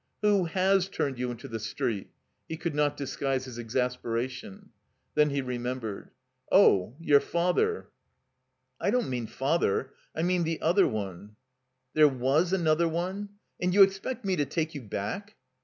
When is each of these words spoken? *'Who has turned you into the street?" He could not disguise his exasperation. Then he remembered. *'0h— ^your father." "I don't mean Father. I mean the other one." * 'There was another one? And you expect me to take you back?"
*'Who 0.23 0.45
has 0.45 0.89
turned 0.89 1.19
you 1.19 1.29
into 1.29 1.47
the 1.47 1.59
street?" 1.59 2.09
He 2.49 2.57
could 2.57 2.73
not 2.73 2.97
disguise 2.97 3.45
his 3.45 3.59
exasperation. 3.59 4.71
Then 5.13 5.29
he 5.29 5.43
remembered. 5.43 6.09
*'0h— 6.51 6.95
^your 7.07 7.21
father." 7.21 7.87
"I 8.79 8.89
don't 8.89 9.11
mean 9.11 9.27
Father. 9.27 9.93
I 10.15 10.23
mean 10.23 10.41
the 10.43 10.59
other 10.59 10.87
one." 10.87 11.35
* 11.63 11.93
'There 11.93 12.07
was 12.07 12.51
another 12.51 12.87
one? 12.87 13.29
And 13.61 13.75
you 13.75 13.83
expect 13.83 14.25
me 14.25 14.35
to 14.37 14.45
take 14.47 14.73
you 14.73 14.81
back?" 14.81 15.35